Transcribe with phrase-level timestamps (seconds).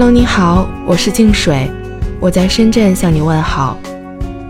[0.00, 1.68] Hello，你好，我是静水，
[2.20, 3.76] 我在深圳向你问好。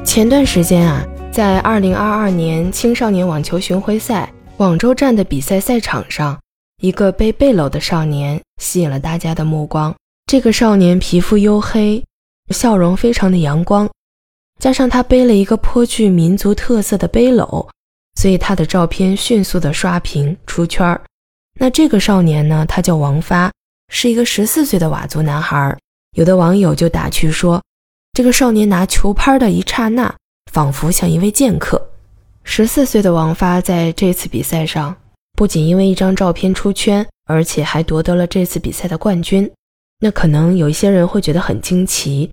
[0.05, 1.03] 前段时间啊，
[1.33, 6.39] 在2022年青少年网球巡回赛广州站的比赛赛场上，
[6.83, 9.95] 一个背背篓的少年吸引了大家的目光。
[10.27, 12.05] 这个少年皮肤黝黑，
[12.51, 13.89] 笑容非常的阳光，
[14.61, 17.67] 加上他背了一个颇具民族特色的背篓，
[18.17, 21.01] 所以他的照片迅速的刷屏出圈儿。
[21.59, 23.51] 那这个少年呢，他叫王发。
[23.89, 25.77] 是一个十四岁的佤族男孩，
[26.17, 27.63] 有的网友就打趣说，
[28.13, 30.15] 这个少年拿球拍的一刹那，
[30.53, 31.91] 仿佛像一位剑客。
[32.45, 34.97] 十四岁的王发在这次比赛上，
[35.33, 39.51] 不仅因为一张照片出圈，而且还夺得了这次比赛的冠军。
[40.01, 42.31] 那可能有一些人会觉得很惊奇，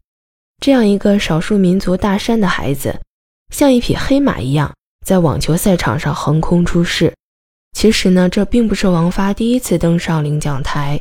[0.62, 3.00] 这样一个少数民族大山的孩子，
[3.50, 4.74] 像一匹黑马一样，
[5.06, 7.14] 在网球赛场上横空出世。
[7.74, 11.00] 其实呢，这并不是王发第一次登上领奖台。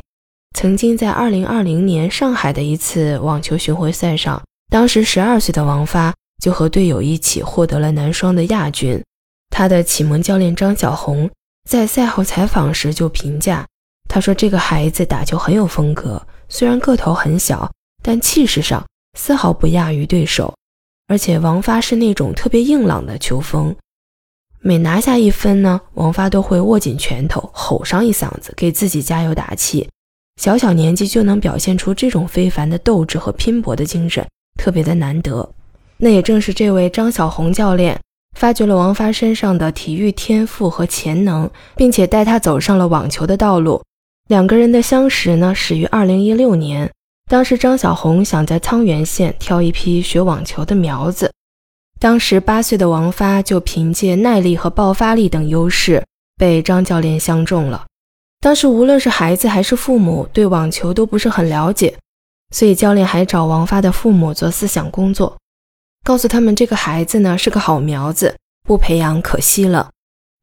[0.55, 9.03] 曾经在二零二零年上海的一次网球巡回赛上，当时十二岁的王发就和队友一起获得了男双的亚军。
[9.49, 11.29] 他的启蒙教练张小红
[11.69, 13.67] 在赛后采访时就评价，
[14.07, 17.69] 他说：“这个孩子打球很有风格，虽然个头很小，
[18.01, 18.81] 但气势上
[19.19, 20.55] 丝毫不亚于对手。
[21.09, 23.75] 而且王发是那种特别硬朗的球风，
[24.61, 29.89] 每拿下一分呢，王发都会握紧拳头，吼上一嗓子，给自己加油打气。”
[30.41, 34.25] 小小年纪就能表现出这种非凡的斗志和拼搏的精神，
[34.59, 35.49] 特别的难得。
[35.97, 37.99] 那也正是这位张小红教练
[38.37, 43.81] 发掘了王发身上的体育天赋和潜能，并且带他走上了网球的道路。
[44.27, 46.91] 两个人的相识呢，始于二零一六年。
[47.27, 51.31] 当时张小红想在沧源县挑一批学网球的苗子，
[51.99, 56.03] 当时八岁的王发就凭借耐力和爆发力等优势
[56.37, 57.85] 被张教练相中了。
[58.41, 61.97] 当时无论是孩子还是父母对网球都不是很了解，
[62.53, 65.35] 所以教练还找王发的父母做思想工作，
[66.03, 68.35] 告诉他们这个孩子呢是个好苗子，
[68.67, 69.89] 不培养可惜了，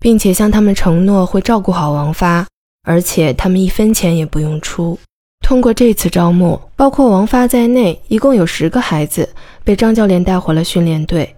[0.00, 2.47] 并且向他们承诺会照顾好王发，
[2.82, 4.98] 而且他们一分钱也不用出。
[5.47, 9.28] 通过这次招募，包括王发在内，一共有十个孩子
[9.62, 11.34] 被张教练带回了训练队。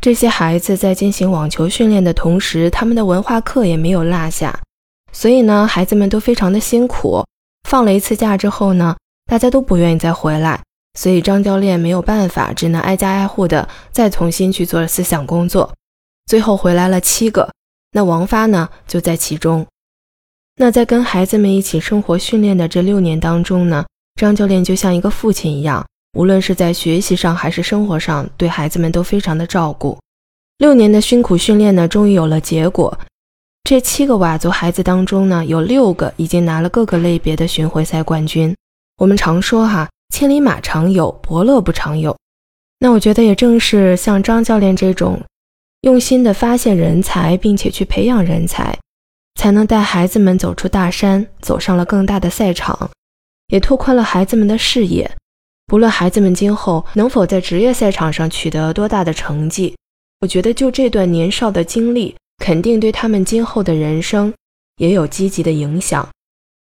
[0.00, 4.56] 这些孩子在进行网球训练的同时，他们的文化课也没有落下。
[5.16, 7.24] 所以呢，孩子们都非常的辛苦。
[7.66, 8.94] 放了一次假之后呢，
[9.24, 10.62] 大家都不愿意再回来，
[10.92, 15.72] 所以张教练没有办法，只能挨家挨户的再重新去做思想工作。
[16.26, 17.50] 最后回来了七个，
[17.92, 19.66] 那王发呢就在其中。
[20.56, 23.86] 那在跟孩子们一起生活训练的这六年当中呢，
[24.20, 25.82] 张教练就像一个父亲一样，
[26.12, 29.98] 无论是在学习上还是生活上，对孩子们都非常的照顾。
[30.58, 32.98] 六年的辛苦训练呢，终于有了结果。
[33.66, 38.54] 这七个佤族孩子当中呢，有六个已经拿了各个类别的巡回赛冠军。
[38.98, 42.16] 我们常说哈，千里马常有，伯乐不常有。
[42.78, 45.20] 那我觉得也正是像张教练这种
[45.80, 48.78] 用心的发现人才，并且去培养人才，
[49.34, 52.88] 才能带孩子们走出大山，走上了更大的赛场，
[53.48, 55.10] 也拓宽了孩子们的视野。
[55.66, 59.74] 不论孩子们今后能否在职业赛场上取得多大的成绩，
[60.20, 62.14] 我觉得就这段年少的经历。
[62.38, 64.32] 肯定对他们今后的人生
[64.76, 66.08] 也有积极的影响。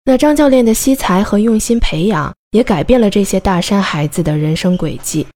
[0.05, 5.27] 那张教练的惜才和用心培养，也改变了这些大山孩子的人生轨迹。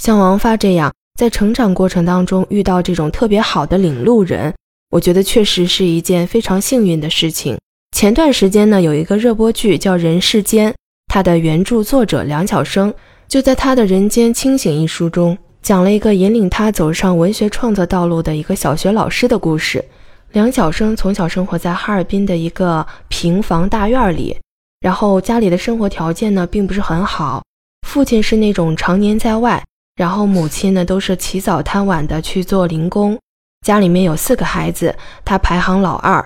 [0.00, 4.52] 像王发这样，在成长过程当中遇到这种特别好的领路人，
[4.90, 7.56] 我觉得确实是一件非常幸运的事情。
[7.96, 10.70] 前段时间呢，有一个热播剧叫《人世间》，
[11.06, 12.92] 它的原著作者梁晓声
[13.26, 15.38] 就在他的《人间清醒》一书中。
[15.62, 19.84] 讲了一个引领他走上文学创作道路的一个小学老师的故事。
[20.32, 24.36] 梁晓声从小生活在哈尔滨的一个平房大院里，
[24.80, 27.42] 然后家里的生活条件呢并不是很好，
[27.86, 29.62] 父亲是那种常年在外，
[29.96, 33.18] 然后母亲呢都是起早贪晚的去做零工。
[33.66, 36.24] 家里面有四个孩子，他排行老二。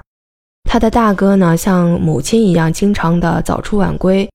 [0.68, 4.28] 他的大哥呢像母亲一样，经常的早出晚归。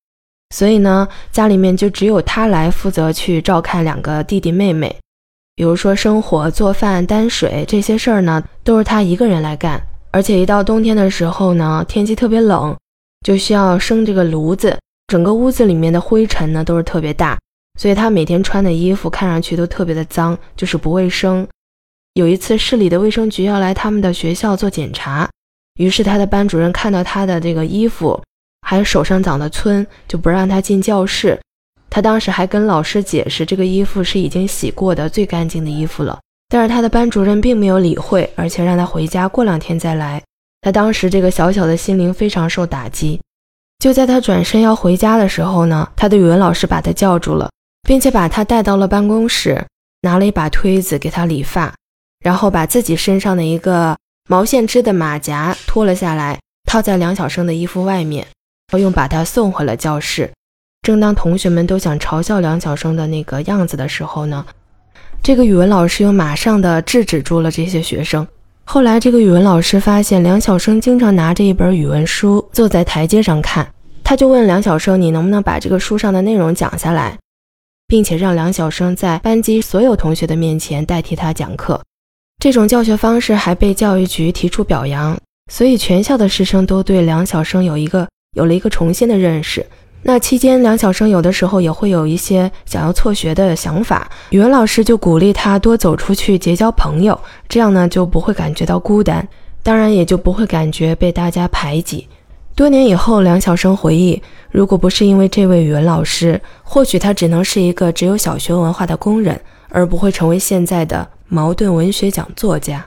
[0.56, 4.96] 所以呢，家里面就只有他来负责去照看两个弟弟妹妹，
[5.56, 9.82] 比如说生火、做饭、担水这些事儿呢，都是他一个人来干。
[10.12, 12.76] 而且一到冬天的时候呢，天气特别冷，
[13.26, 17.38] 就需要生这个炉子，整个屋子里面的灰尘呢都是特别大，
[17.78, 21.46] 所以他每天穿的衣服看上去都特别的脏，就是不卫生。
[22.14, 25.30] 有一次市里的卫生局要来他们的学校做检查，
[25.76, 28.20] 于是他的班主任看到他的这个衣服。
[28.70, 31.40] 还有手上长的皴，就不让他进教室。
[31.90, 36.20] 他当时还跟老师解释，这个衣服是已经洗过的最干净的衣服了。
[36.50, 40.22] 但是他的班主任并没有理会，而且让他回家过两天再来。
[40.60, 43.18] 他当时这个小小的心灵非常受打击。
[43.80, 47.50] 就在他转身要回家的时候呢，他的语文老师把他叫住了，
[47.88, 49.66] 并且把他带到了办公室，
[50.02, 51.74] 拿了一把推子给他理发，
[52.20, 53.96] 然后把自己身上的一个
[54.28, 56.38] 毛线织的马甲脱了下来，
[56.70, 58.28] 套在梁晓生的衣服外面，
[58.76, 60.30] 又把他送回了教室。
[60.82, 64.46] 正当同学们都想嘲笑梁晓声的那个样子的时候呢，
[65.22, 68.28] 这个语文老师又马上的制止住了这些学生。
[68.66, 73.66] 后来，这个语文老师发现梁晓声经常拿着一本语文书坐在台阶上看，
[74.04, 77.18] 他就问梁晓声：“你能不能把这个书上的内容讲下来，
[77.88, 81.82] 并且让梁晓声在班级所有同学的面前代替他讲课？”
[82.40, 85.18] 这种教学方式还被教育局提出表扬，
[85.52, 89.66] 所以全校的师生都对梁晓声有一个有了一个重新的认识。
[90.04, 97.20] 那期间，梁晓声有的时候也会有一些想要辍学的想法，语文老师就鼓励他多走出去结交朋友，
[97.50, 99.28] 这样呢就不会感觉到孤单，
[99.64, 102.08] 当然也就不会感觉被大家排挤。
[102.56, 104.22] 多年以后，梁晓声回忆，
[104.52, 109.40] 如果不是因为这位语文老师，或许他只能是一个只有小学文化的工人，
[109.70, 112.86] 而不会成为现在的茅盾文学奖作家。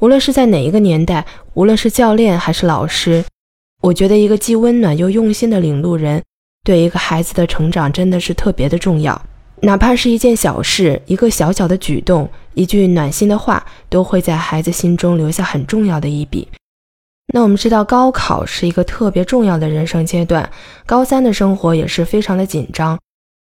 [0.00, 1.24] 无论是在哪一个年代，
[1.54, 3.24] 无论是教练还是老师，
[3.82, 6.22] 我觉得一个既温暖又用心的领路人。
[6.64, 9.24] 对一个孩子的成长真的是特别的重要，
[9.62, 16.48] 哪怕是一件小事，一个小小的举动，一句暖心的话，都会在孩子心中留下很重要的一笔。
[17.32, 20.50] 那我们知道，高考是一个特别重要的人生阶段，
[20.84, 22.98] 高三的生活也是非常的紧张。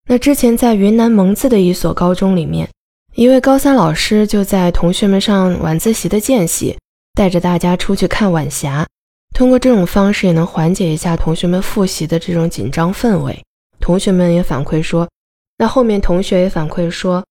[0.07, 2.67] 那之前在云南蒙自的一所高中里面，
[3.13, 6.75] 一位高三老师就在同学们上晚自习的间隙，
[7.13, 8.87] 带着大家出去看晚霞。
[9.33, 13.43] 通过这种方式也能缓解一下同学们复习的这种紧张氛围。
[13.79, 15.09] 同学们也反馈说，
[15.57, 17.23] 那后面同学也反馈说，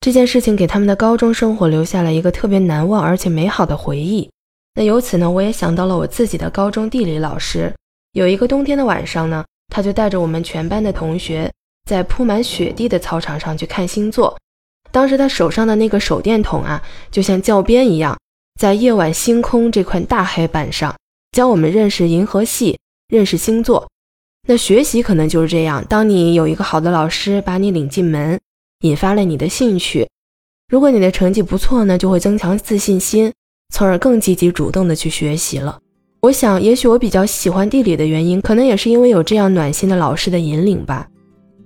[0.00, 4.30] 这件事情给他们的高中生活留下了一个特别难忘而且美好的回忆。
[4.74, 7.74] 那由此呢，我也想到了我自己的高中地理老师。
[8.12, 9.44] 有一个冬天的晚上呢，
[9.74, 11.50] 他就带着我们全班的同学
[11.88, 14.36] 在铺满雪地的操场上去看星座。
[14.92, 18.16] 当时他手上的那个手电筒啊，就像教鞭一样，
[18.60, 20.94] 在夜晚星空这块大黑板上。
[21.32, 22.76] 教我们认识银河系，
[23.08, 23.88] 认识星座。
[24.48, 25.84] 那学习可能就是这样。
[25.88, 28.40] 当你有一个好的老师把你领进门，
[28.80, 30.08] 引发了你的兴趣，
[30.68, 33.32] 如果你的成绩不错呢，就会增强自信心，
[33.72, 35.78] 从而更积极主动的去学习了。
[36.22, 41.06] 我想，也许我比较喜欢地理的原因，可能也是因为有这样暖心的老师的引领吧。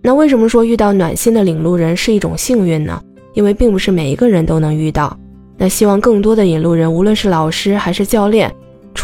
[0.02, 3.02] 那为什么说遇到暖心的领路人是一种幸运呢？
[3.32, 5.18] 因为并不是每一个人都能遇到。
[5.56, 8.54] 那希望更多的引路人，无论是老师还是教练。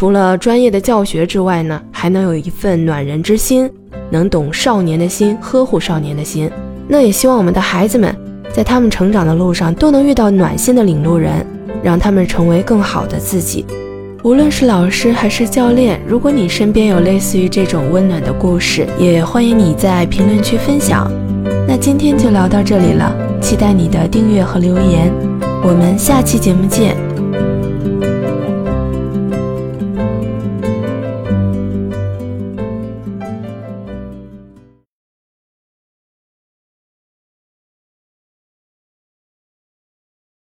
[0.01, 3.71] 除了专业的教学之外呢，还能有一份暖人之心，
[4.09, 6.51] 能懂少年的心，呵护少年的心。
[6.89, 8.17] 那也希望我们的孩子们
[8.51, 11.45] 在他们成长的路上都能遇到暖心的领路人，
[11.83, 13.67] 让他们成为更好的自己。
[14.23, 21.13] 无论是老师还是教练，如果你身边有类似于这种温暖的故事，也欢迎你在评论区分享。
[21.69, 25.13] 那今天就聊到这里了，期待你的订阅和留言，
[25.63, 26.97] 我们下期节目见。